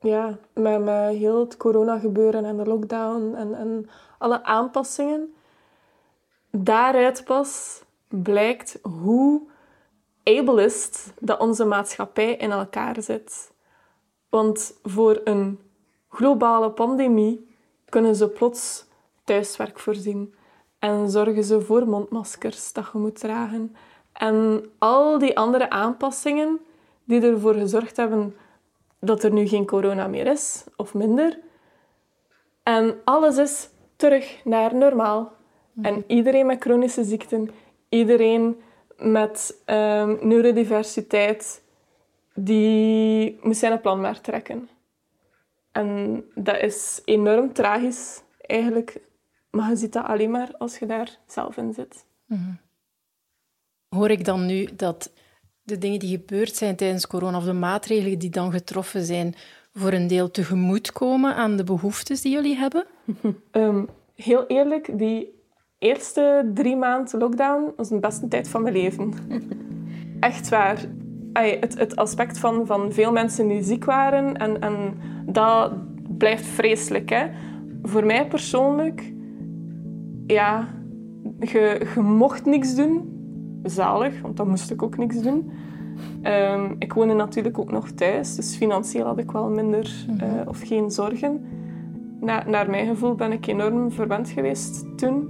[0.00, 5.34] ja met, heel het corona gebeuren en de lockdown en, en alle aanpassingen.
[6.50, 9.42] Daaruit pas blijkt hoe
[10.24, 13.52] ableist dat onze maatschappij in elkaar zit.
[14.28, 15.58] Want voor een
[16.10, 17.48] globale pandemie
[17.88, 18.84] kunnen ze plots
[19.24, 20.34] thuiswerk voorzien.
[20.78, 23.76] En zorgen ze voor mondmaskers dat je moet dragen.
[24.12, 26.60] En al die andere aanpassingen
[27.04, 28.36] die ervoor gezorgd hebben
[29.00, 31.38] dat er nu geen corona meer is, of minder.
[32.62, 35.32] En alles is terug naar normaal.
[35.82, 37.50] En iedereen met chronische ziekten,
[37.88, 38.60] iedereen
[38.96, 41.62] met um, neurodiversiteit,
[42.34, 44.68] die moet zijn plan maar trekken.
[45.80, 49.00] En dat is enorm tragisch eigenlijk.
[49.50, 52.04] Maar je ziet dat alleen maar als je daar zelf in zit.
[52.26, 52.52] Mhm.
[53.88, 55.12] Hoor ik dan nu dat
[55.62, 59.34] de dingen die gebeurd zijn tijdens corona, of de maatregelen die dan getroffen zijn,
[59.72, 62.84] voor een deel tegemoet komen aan de behoeftes die jullie hebben?
[63.50, 65.42] Ehm, heel eerlijk, die
[65.78, 69.12] eerste drie maanden lockdown was de beste tijd van mijn leven.
[70.20, 70.88] Echt waar.
[71.32, 74.74] Het, het aspect van, van veel mensen die ziek waren, en, en
[75.26, 75.72] dat
[76.18, 77.10] blijft vreselijk.
[77.10, 77.26] Hè?
[77.82, 79.12] Voor mij persoonlijk,
[80.26, 80.68] ja,
[81.38, 83.18] je, je mocht niks doen.
[83.62, 85.50] Zalig, want dan moest ik ook niks doen.
[86.22, 90.60] Um, ik woonde natuurlijk ook nog thuis, dus financieel had ik wel minder uh, of
[90.60, 91.44] geen zorgen.
[92.20, 95.28] Na, naar mijn gevoel ben ik enorm verwend geweest toen.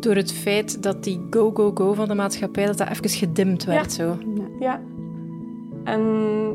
[0.00, 4.16] Door het feit dat die go-go-go van de maatschappij, dat dat even gedimd werd zo.
[4.60, 4.80] Ja.
[5.86, 6.02] En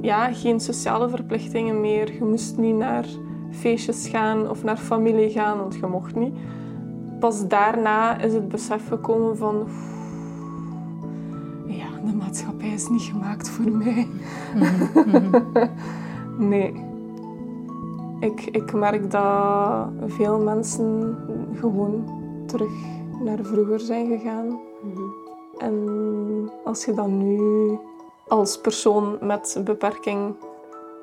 [0.02, 2.14] ja, geen sociale verplichtingen meer.
[2.14, 3.06] Je moest niet naar
[3.52, 6.34] feestjes gaan of naar familie gaan, want je mocht niet.
[7.20, 9.68] Pas daarna is het besef gekomen van...
[11.66, 14.08] Ja, de maatschappij is niet gemaakt voor mij.
[16.52, 16.74] nee.
[18.20, 21.18] Ik, ik merk dat veel mensen
[21.54, 22.04] gewoon
[22.46, 22.72] terug
[23.24, 24.60] naar vroeger zijn gegaan.
[25.58, 25.88] En
[26.64, 27.40] als je dan nu
[28.32, 30.36] als persoon met beperking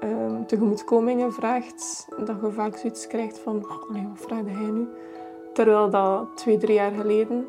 [0.03, 4.89] um, tegemoetkomingen vraagt, dat je vaak zoiets krijgt van, nee, wat vraagde hij nu?
[5.53, 7.47] Terwijl dat twee, drie jaar geleden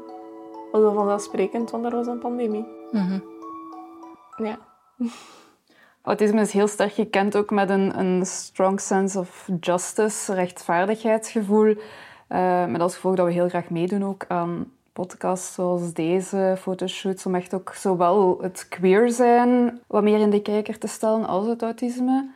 [0.71, 2.65] was dat vanzelfsprekend, want er was een pandemie.
[2.91, 3.23] Mm
[4.37, 4.57] Ja.
[6.01, 11.75] Autisme is heel sterk gekend ook met een, een strong sense of justice, rechtvaardigheidsgevoel.
[12.29, 17.25] Uh, met als gevolg dat we heel graag meedoen ook aan podcasts zoals deze, fotoshoots,
[17.25, 21.47] om echt ook zowel het queer zijn wat meer in de kijker te stellen als
[21.47, 22.29] het autisme.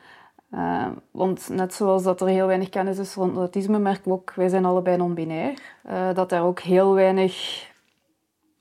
[0.54, 4.34] Uh, want net zoals dat er heel weinig kennis is rond autisme, merken we ook,
[4.36, 5.54] wij zijn allebei non-binair,
[5.90, 7.36] uh, dat daar ook heel weinig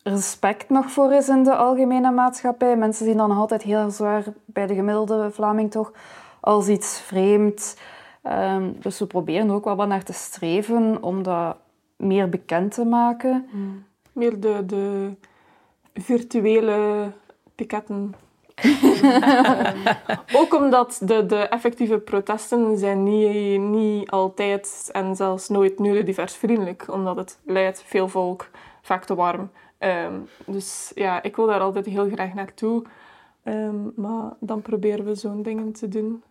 [0.03, 2.77] respect nog voor is in de algemene maatschappij.
[2.77, 5.93] Mensen zien dan nog altijd heel zwaar, bij de gemiddelde Vlaming toch,
[6.41, 7.79] als iets vreemd.
[8.23, 11.57] Um, dus we proberen ook wel wat naar te streven om dat
[11.97, 13.49] meer bekend te maken.
[13.53, 13.85] Mm.
[14.13, 15.15] Meer de, de
[15.95, 17.13] virtuele
[17.55, 18.15] piketten
[20.41, 26.93] ook omdat de, de effectieve protesten zijn niet, niet altijd en zelfs nooit neurodivers-vriendelijk.
[26.93, 28.51] Omdat het leidt veel volk
[28.83, 29.51] vaak te warm.
[29.79, 32.85] Um, dus ja, ik wil daar altijd heel graag naartoe.
[33.45, 36.23] Um, maar dan proberen we zo'n dingen te doen.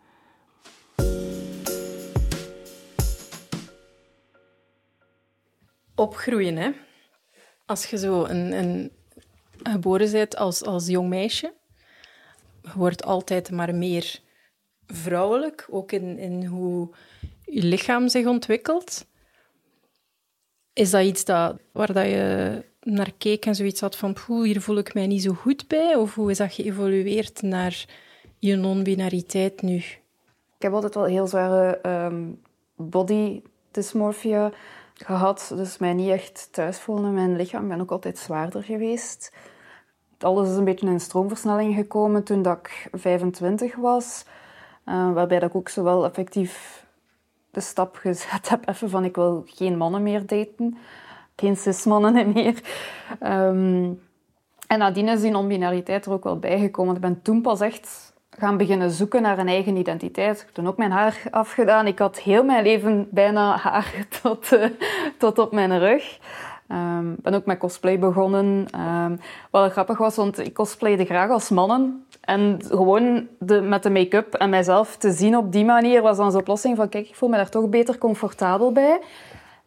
[5.96, 6.72] Opgroeien, hè.
[7.72, 8.92] Als je zo een, een
[9.64, 11.54] geboren bent als, als jong meisje,
[12.62, 14.20] je wordt altijd maar meer
[14.86, 16.90] vrouwelijk, ook in, in hoe
[17.46, 19.06] je lichaam zich ontwikkelt.
[20.74, 24.62] Is dat iets dat, waar dat je naar keek en zoiets had van poeh, hier
[24.62, 25.96] voel ik mij niet zo goed bij?
[25.96, 27.86] Of hoe is dat geëvolueerd naar
[28.38, 29.76] je non-binariteit nu?
[29.76, 32.42] Ik heb altijd wel heel zware um,
[32.76, 34.52] body dysmorphia
[35.06, 37.64] gehad, dus mij niet echt thuis voelen in mijn lichaam.
[37.64, 39.32] Ik ben ook altijd zwaarder geweest
[40.24, 44.26] alles is een beetje in stroomversnelling gekomen toen dat ik 25 was.
[44.86, 46.86] Uh, waarbij dat ik ook zowel effectief
[47.52, 50.78] de stap gezet heb even van ik wil geen mannen meer daten.
[51.36, 52.62] Geen cis-mannen meer.
[53.24, 54.02] Um,
[54.68, 56.96] en nadien is die non-binariteit er ook wel bijgekomen.
[56.96, 60.40] Ik ben toen pas echt gaan beginnen zoeken naar een eigen identiteit.
[60.40, 61.88] Ik heb toen ook mijn haar afgedaan.
[61.88, 64.66] Ik had heel mijn leven bijna haar tot, uh,
[65.18, 66.20] tot op mijn rug.
[66.72, 68.66] Um, ben ook met cosplay begonnen.
[68.80, 72.06] Um, wat grappig was, want ik cosplayde graag als mannen.
[72.22, 76.32] En gewoon de, met de make-up en mijzelf te zien op die manier was dan
[76.32, 79.00] zo'n oplossing van kijk, ik voel me daar toch beter comfortabel bij.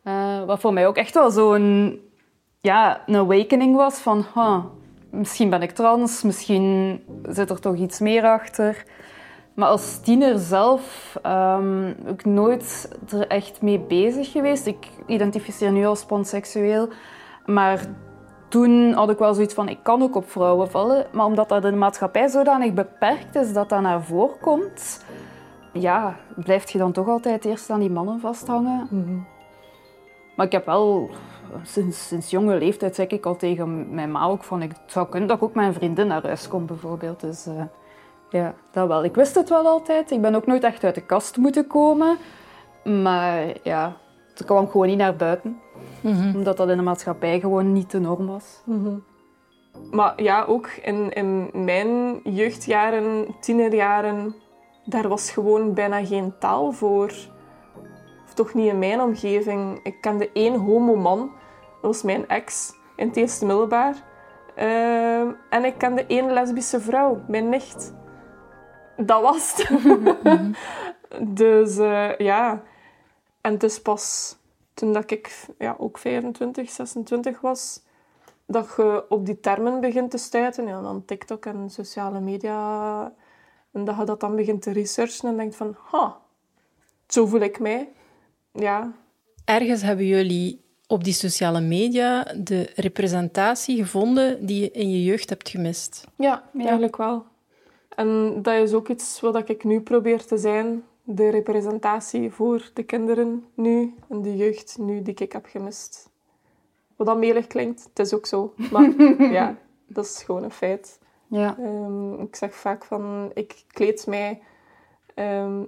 [0.05, 1.99] Uh, wat voor mij ook echt wel zo'n
[2.61, 4.25] ja, een awakening was van
[5.15, 8.85] misschien ben ik trans, misschien zit er toch iets meer achter.
[9.55, 14.67] Maar als tiener zelf um, ik nooit er echt mee bezig geweest.
[14.67, 16.89] Ik identificeer nu als panseksueel.
[17.47, 17.81] Maar
[18.49, 21.07] toen had ik wel zoiets van, ik kan ook op vrouwen vallen.
[21.13, 25.05] Maar omdat dat in de maatschappij zodanig beperkt is dat dat naar voren komt...
[25.73, 28.87] Ja, blijf je dan toch altijd eerst aan die mannen vasthangen.
[28.91, 29.27] Mm
[30.37, 31.11] Maar ik heb wel...
[31.63, 34.63] Sinds, sinds jonge leeftijd zeg ik al tegen mijn ma ook van...
[34.63, 37.21] Ik zou kunnen dat ik ook mijn vriendin naar huis kom, bijvoorbeeld.
[37.21, 37.47] Dus...
[37.47, 37.63] Uh,
[38.31, 39.05] ja, dat wel.
[39.05, 40.11] Ik wist het wel altijd.
[40.11, 42.17] Ik ben ook nooit echt uit de kast moeten komen.
[42.85, 43.97] Maar ja,
[44.29, 45.61] het kwam gewoon niet naar buiten.
[46.01, 46.37] Mhm.
[46.37, 48.63] Omdat dat in de maatschappij gewoon niet de norm was.
[48.65, 48.97] Mhm.
[49.91, 54.35] Maar ja, ook in, in mijn jeugdjaren, tienerjaren,
[54.85, 57.13] daar was gewoon bijna geen taal voor.
[58.35, 59.81] Toch niet in mijn omgeving.
[59.83, 61.19] Ik kende één homo-man.
[61.81, 63.95] Dat was mijn ex in het eerste middelbaar.
[64.57, 65.21] Uh,
[65.51, 67.93] en ik kende één lesbische vrouw, mijn nicht
[68.97, 69.71] dat was het.
[71.37, 72.63] dus uh, ja,
[73.41, 74.37] en het is pas
[74.75, 77.83] toen dat ik ja, ook 25, 26 was,
[78.47, 80.67] dat je op die termen begint te stuiten.
[80.67, 83.13] Ja, dan TikTok en sociale media.
[83.73, 86.19] En dat je dat dan begint te researchen en denkt van, ha,
[87.07, 87.93] zo voel ik mij.
[88.55, 88.93] Ja.
[89.45, 95.29] Ergens hebben jullie op die sociale media de representatie gevonden die je in je jeugd
[95.29, 96.05] hebt gemist.
[96.17, 97.25] Ja, eigenlijk wel.
[97.89, 100.83] En dat is ook iets wat ik nu probeer te zijn.
[101.03, 106.11] De representatie voor de kinderen nu en de jeugd nu die ik heb gemist.
[106.97, 108.55] Wat dan melig klinkt, het is ook zo.
[108.71, 108.95] Maar
[109.39, 110.99] ja, dat is gewoon een feit.
[111.27, 111.57] Ja.
[111.59, 114.43] Ehm, ik zeg vaak van, ik kleed mij
[115.15, 115.63] ehm,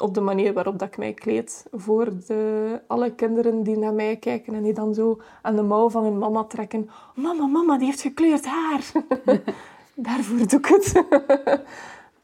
[0.00, 1.66] op de manier waarop dat ik mij kleed.
[1.72, 5.90] Voor de, alle kinderen die naar mij kijken en die dan zo aan de mouw
[5.90, 6.90] van hun mama trekken.
[7.14, 8.92] Mama, mama, die heeft gekleurd haar.
[9.94, 11.04] Daarvoor doe ik het.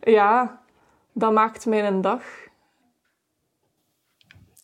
[0.18, 0.60] ja,
[1.12, 2.22] dat maakt mijn dag.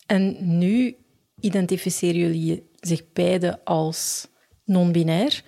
[0.06, 0.96] En nu
[1.40, 4.28] identificeren jullie zich beiden als
[4.64, 5.44] non-binair.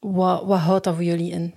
[0.00, 1.54] wat, wat houdt dat voor jullie in?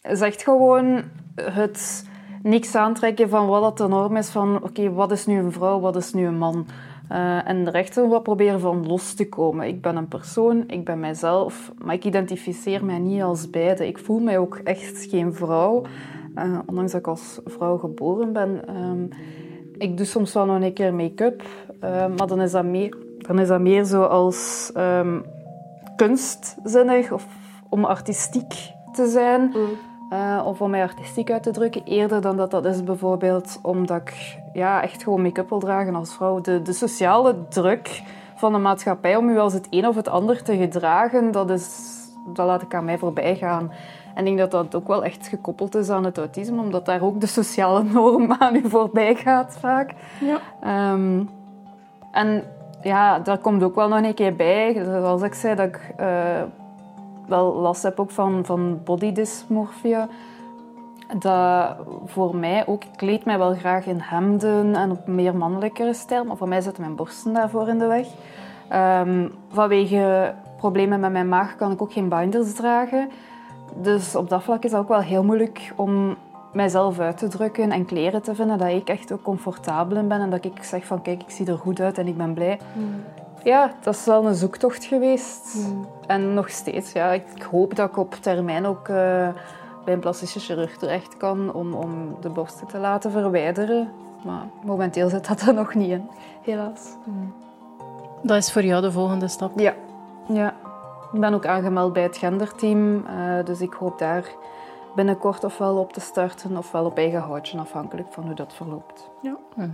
[0.00, 2.04] Zegt gewoon het
[2.42, 5.80] niks aantrekken van wat dat de norm is van oké, wat is nu een vrouw,
[5.80, 6.66] wat is nu een man?
[7.12, 9.66] Uh, en er echt wat proberen van los te komen.
[9.66, 13.86] Ik ben een persoon, ik ben mijzelf, maar ik identificeer mij niet als beide.
[13.86, 15.82] Ik voel mij ook echt geen vrouw,
[16.34, 18.76] uh, ondanks dat ik als vrouw geboren ben.
[18.76, 19.08] Um,
[19.78, 21.42] ik doe soms wel nog een keer make-up,
[21.84, 25.24] uh, maar dan is dat meer, dan is dat meer zo als um,
[25.96, 27.26] kunstzinnig of
[27.68, 28.54] om artistiek
[28.92, 29.42] te zijn.
[29.42, 29.91] Mm.
[30.12, 34.00] Uh, of om mij artistiek uit te drukken, eerder dan dat dat is bijvoorbeeld omdat
[34.00, 36.40] ik ja, echt gewoon make-up wil dragen als vrouw.
[36.40, 38.02] De, de sociale druk
[38.34, 41.68] van de maatschappij om u als het een of het ander te gedragen, dat, is,
[42.34, 43.72] dat laat ik aan mij voorbij gaan.
[44.14, 47.02] En ik denk dat dat ook wel echt gekoppeld is aan het autisme, omdat daar
[47.02, 49.94] ook de sociale norm aan u voorbij gaat vaak.
[50.20, 50.92] Ja.
[50.92, 51.28] Um,
[52.10, 52.44] en
[52.82, 56.42] ja, daar komt ook wel nog een keer bij, zoals ik zei, dat ik uh,
[57.26, 60.08] wel last heb ook van, van bodydysmorfia.
[61.18, 65.94] Dat voor mij ook, ik kleed mij wel graag in hemden en op meer mannelijkere
[65.94, 68.06] stijl, maar voor mij zitten mijn borsten daarvoor in de weg.
[69.02, 73.10] Um, vanwege problemen met mijn maag kan ik ook geen binders dragen.
[73.76, 76.16] Dus op dat vlak is het ook wel heel moeilijk om
[76.52, 80.20] mijzelf uit te drukken en kleren te vinden dat ik echt ook comfortabel in ben
[80.20, 82.60] en dat ik zeg van kijk, ik zie er goed uit en ik ben blij.
[82.74, 83.02] Mm.
[83.44, 85.54] Ja, dat is wel een zoektocht geweest.
[85.54, 85.86] Mm.
[86.06, 87.12] En nog steeds, ja.
[87.12, 89.28] Ik hoop dat ik op termijn ook uh,
[89.84, 93.92] bij een plastische chirurg terecht kan om, om de borsten te laten verwijderen.
[94.24, 96.08] Maar momenteel zit dat er nog niet in,
[96.42, 96.96] helaas.
[97.04, 97.34] Mm.
[98.22, 99.58] Dat is voor jou de volgende stap?
[99.58, 99.74] Ja.
[100.28, 100.54] ja.
[101.12, 104.24] Ik ben ook aangemeld bij het genderteam, uh, dus ik hoop daar
[104.94, 109.10] binnenkort ofwel op te starten ofwel op eigen houtje, afhankelijk van hoe dat verloopt.
[109.22, 109.36] Ja.
[109.54, 109.68] -huh.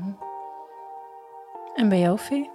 [1.74, 2.50] En bij jou, Fee?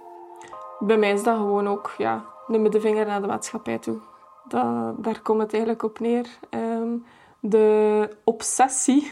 [0.86, 3.98] Bij mij is dat gewoon ook, ja, de vinger naar de maatschappij toe.
[4.48, 6.26] Dat, daar komt het eigenlijk op neer.
[6.50, 7.04] Um,
[7.40, 9.10] de obsessie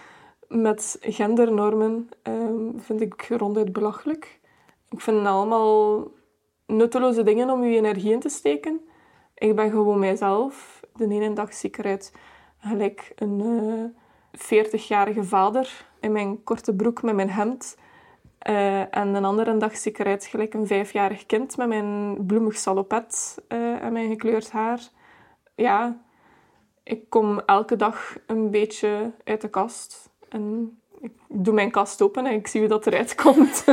[0.48, 4.40] met gendernormen um, vind ik ronduit belachelijk.
[4.88, 6.06] Ik vind het allemaal
[6.66, 8.80] nutteloze dingen om je energie in te steken.
[9.34, 10.80] Ik ben gewoon mijzelf.
[10.96, 12.12] De ene dag zie ik eruit
[12.58, 17.76] gelijk een uh, 40-jarige vader in mijn korte broek met mijn hemd.
[18.48, 22.56] Uh, en een andere dag zie ik eruit gelijk een vijfjarig kind met mijn bloemig
[22.56, 24.80] salopet uh, en mijn gekleurd haar.
[25.54, 26.00] Ja,
[26.82, 30.10] ik kom elke dag een beetje uit de kast.
[30.28, 33.64] En ik doe mijn kast open en ik zie hoe dat eruit komt.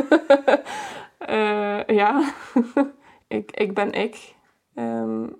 [1.29, 2.33] uh, ja,
[3.27, 4.35] ik, ik ben ik.
[4.75, 5.35] Um,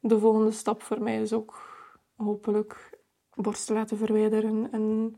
[0.00, 1.62] de volgende stap voor mij is ook
[2.16, 2.98] hopelijk
[3.34, 5.16] borsten laten verwijderen en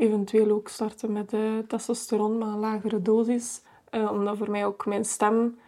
[0.00, 3.62] eventueel ook starten met de testosteron, maar een lagere dosis.
[3.90, 5.58] Uh, omdat voor mij ook mijn stem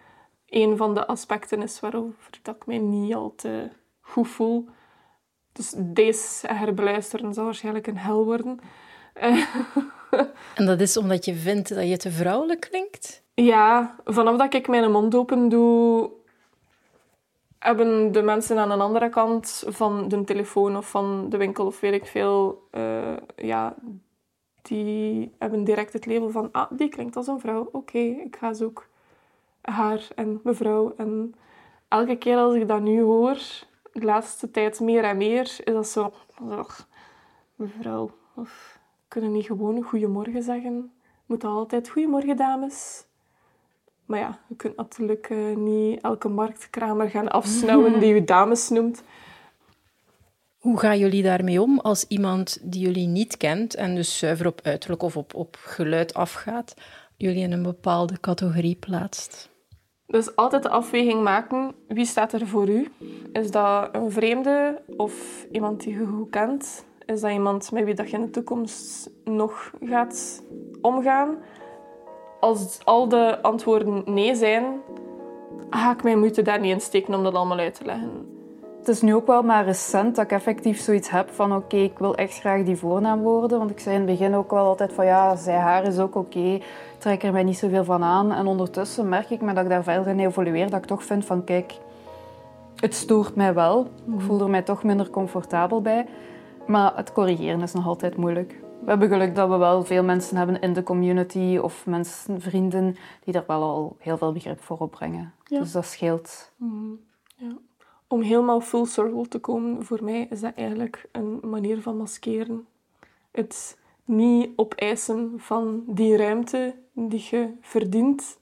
[0.47, 3.69] een van de aspecten is waarover dat ik mij niet al te
[4.01, 4.69] goed voel.
[5.53, 8.61] Dus deze herbeluisteren zal waarschijnlijk een hel worden.
[9.23, 9.45] Uh,
[10.57, 13.23] en dat is omdat je vindt dat je te vrouwelijk klinkt?
[13.35, 16.11] Ja, vanaf dat ik mijn mond open doe,
[17.59, 21.81] hebben de mensen aan een andere kant van de telefoon of van de winkel of
[21.81, 23.75] weet ik veel, uh, ja,
[24.63, 27.61] die hebben direct het label van, ah, die klinkt als een vrouw.
[27.61, 28.85] Oké, okay, ik ga zoeken
[29.61, 30.95] haar en mevrouw.
[30.97, 31.35] En
[31.89, 33.39] elke keer als ik dat nu hoor,
[33.93, 36.13] de laatste tijd meer en meer, is dat zo,
[37.55, 40.93] mevrouw, of kunnen niet gewoon goedemorgen zeggen?
[41.27, 43.05] Moet altijd goedemorgen, dames?
[44.07, 49.03] Maar ja, je kunt natuurlijk uh, niet elke marktkramer gaan afsnauwen die je dames noemt.
[50.63, 54.61] Hoe gaan jullie daarmee om als iemand die jullie niet kent en dus zuiver op
[54.63, 56.75] uiterlijk of op, op geluid afgaat,
[57.17, 59.51] jullie in een bepaalde categorie plaatst.
[60.07, 62.93] Dus altijd de afweging maken, wie staat er voor u?
[63.33, 66.85] Is dat een vreemde of iemand die je goed kent?
[67.07, 70.43] Is dat iemand met wie dat je in de toekomst nog gaat
[70.81, 71.37] omgaan?
[72.41, 74.65] Als al de antwoorden nee zijn,
[75.71, 78.32] ga ik mijn moeite daar niet in steken om dat allemaal uit te leggen.
[78.83, 81.99] Het is nu ook wel maar recent dat ik effectief zoiets heb van oké, ik
[81.99, 83.59] wil echt graag die voornaam worden.
[83.59, 86.15] Want ik zei in het begin ook wel altijd van ja, zij haar is ook
[86.15, 86.63] oké, okay,
[86.99, 88.33] trek er mij niet zoveel van aan.
[88.33, 91.25] En ondertussen merk ik me dat ik daar verder in evolueer, dat ik toch vind
[91.25, 91.75] van kijk,
[92.77, 93.85] het stoort mij wel.
[93.85, 96.07] Ik voel er mij toch minder comfortabel bij.
[96.67, 98.61] Maar het corrigeren is nog altijd moeilijk.
[98.81, 102.97] We hebben geluk dat we wel veel mensen hebben in de community of mensen, vrienden,
[103.25, 105.33] die daar wel al heel veel begrip voor opbrengen.
[105.45, 106.53] Dus dat scheelt.
[106.57, 107.01] Mm,
[107.37, 107.53] ja.
[108.13, 112.67] Om helemaal full circle te komen, voor mij is dat eigenlijk een manier van maskeren.
[113.31, 118.39] Het niet opeisen van die ruimte die je verdient.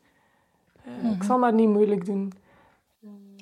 [1.05, 2.33] Uh, Ik zal maar niet moeilijk doen.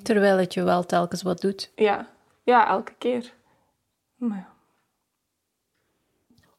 [0.03, 1.71] Terwijl het je wel telkens wat doet.
[1.75, 2.09] Ja,
[2.43, 3.33] ja elke keer.
[4.15, 4.49] Maar ja.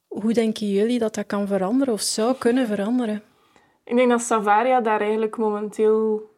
[0.09, 3.23] Hoe denken jullie dat dat kan veranderen of zou kunnen veranderen?
[3.85, 6.30] Ik denk dat Savaria daar eigenlijk momenteel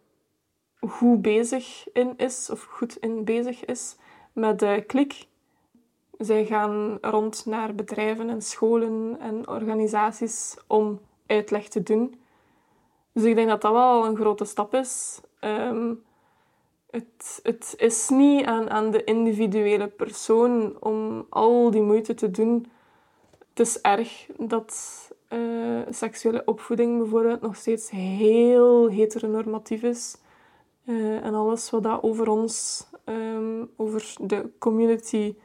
[0.89, 3.97] goed bezig in is, of goed in bezig is,
[4.33, 5.26] met de klik.
[6.18, 12.20] Zij gaan rond naar bedrijven en scholen en organisaties om uitleg te doen.
[13.12, 15.20] Dus ik denk dat dat wel een grote stap is.
[15.41, 16.03] Um,
[16.91, 22.66] het, het is niet aan, aan de individuele persoon om al die moeite te doen
[23.55, 24.74] het is erg dat
[25.28, 30.16] uh, seksuele opvoeding bijvoorbeeld nog steeds heel heteronormatief is.
[30.85, 35.37] Uh, en alles wat dat over ons, um, over de community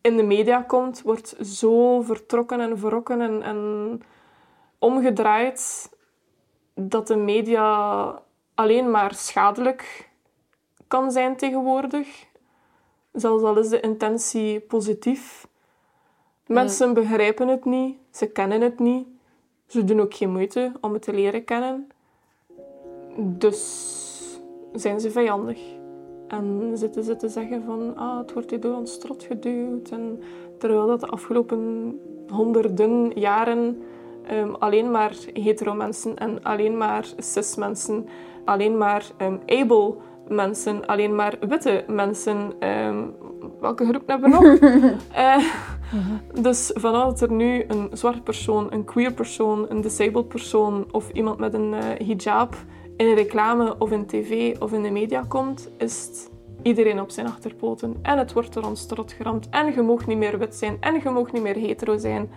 [0.00, 4.00] in de media komt, wordt zo vertrokken en verrokken en, en
[4.78, 5.90] omgedraaid
[6.74, 8.22] dat de media
[8.54, 10.10] alleen maar schadelijk
[10.88, 12.26] kan zijn tegenwoordig.
[13.12, 15.46] Zelfs al is de intentie positief.
[16.46, 19.06] Mensen begrijpen het niet, ze kennen het niet.
[19.66, 21.88] Ze doen ook geen moeite om het te leren kennen.
[23.16, 24.01] Dus
[24.72, 25.58] zijn ze vijandig.
[26.28, 29.88] En zitten ze te zeggen van ah, het wordt hier door ons strot geduwd.
[29.90, 30.20] En
[30.58, 31.94] terwijl dat de afgelopen
[32.28, 33.82] honderden jaren
[34.32, 38.06] um, alleen maar hetero mensen en alleen maar cis mensen,
[38.44, 39.94] alleen maar um, able
[40.28, 42.52] mensen, alleen maar witte mensen.
[42.68, 43.14] Um,
[43.60, 44.60] welke groep hebben we nog?
[45.16, 45.44] uh,
[46.42, 51.38] Dus vanuit er nu een zwart persoon, een queer persoon, een disabled persoon of iemand
[51.38, 52.54] met een uh, hijab
[52.96, 56.30] in een reclame of in tv of in de media komt, is het
[56.62, 57.96] iedereen op zijn achterpoten.
[58.02, 59.48] En het wordt er ons strot geramd.
[59.50, 60.76] En je mag niet meer wit zijn.
[60.80, 62.30] En je mag niet meer hetero zijn.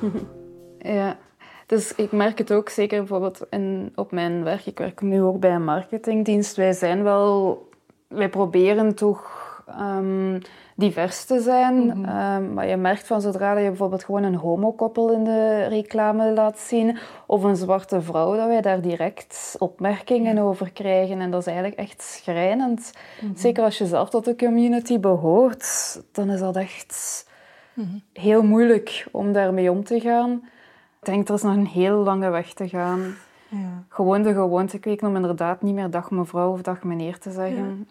[0.78, 1.18] Ja.
[1.66, 4.66] Dus ik merk het ook zeker bijvoorbeeld in, op mijn werk.
[4.66, 6.56] Ik werk nu ook bij een marketingdienst.
[6.56, 7.68] Wij zijn wel...
[8.08, 9.43] Wij proberen toch
[9.80, 10.38] um,
[10.74, 11.74] divers te zijn.
[11.74, 16.58] Mm maar je merkt van zodra je bijvoorbeeld gewoon een homokoppel in de reclame laat
[16.58, 21.20] zien, of een zwarte vrouw, dat wij daar direct opmerkingen over krijgen.
[21.20, 22.92] En dat is eigenlijk echt schrijnend.
[23.20, 23.36] Mhm.
[23.36, 27.26] Zeker als je zelf tot de community behoort, dan is dat echt
[27.74, 27.98] mhm.
[28.12, 30.32] heel moeilijk om daarmee om te gaan.
[31.00, 33.14] Ik denk, er is nog een heel lange weg te gaan.
[33.48, 33.84] Ja.
[33.88, 37.88] Gewoon de gewoonte kweken om inderdaad niet meer dag mevrouw of dag meneer te zeggen.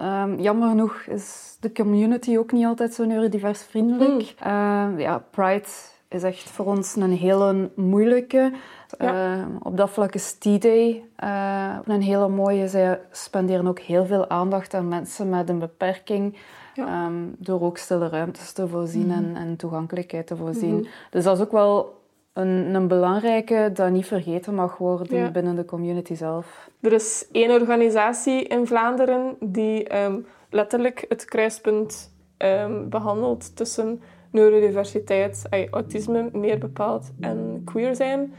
[0.00, 4.34] Um, jammer genoeg is de community ook niet altijd zo neurodivers vriendelijk.
[4.44, 4.50] Mm.
[4.52, 5.68] Uh, ja, Pride
[6.08, 8.52] is echt voor ons een hele moeilijke.
[8.98, 9.36] Ja.
[9.36, 12.68] Uh, op dat vlak is T-Day uh, een hele mooie.
[12.68, 16.36] Zij spenderen ook heel veel aandacht aan mensen met een beperking.
[16.74, 17.06] Ja.
[17.06, 19.10] Um, door ook stille ruimtes te voorzien mm.
[19.10, 20.74] en, en, toegankelijkheid te voorzien.
[20.74, 20.86] Mm.
[21.10, 21.99] Dus dat is ook wel
[22.40, 26.70] een, een belangrijke dat niet vergeten mag worden binnen de community zelf.
[26.80, 35.46] Er is één organisatie in Vlaanderen die um, letterlijk het kruispunt um, behandelt tussen neurodiversiteit,
[35.70, 38.32] autisme meer bepaald, en queer zijn.